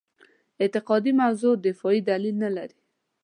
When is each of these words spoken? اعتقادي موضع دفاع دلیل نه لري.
اعتقادي 0.61 1.11
موضع 1.21 1.51
دفاع 1.65 1.93
دلیل 2.09 2.35
نه 2.43 2.49
لري. 2.55 2.77